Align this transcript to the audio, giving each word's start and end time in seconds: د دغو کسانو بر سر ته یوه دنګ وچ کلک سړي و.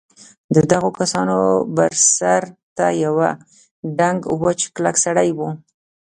د 0.55 0.57
دغو 0.71 0.89
کسانو 0.99 1.37
بر 1.75 1.91
سر 2.17 2.41
ته 2.77 2.85
یوه 3.03 3.29
دنګ 3.99 4.19
وچ 4.43 4.59
کلک 4.75 4.95
سړي 5.05 5.29
و. 5.37 5.39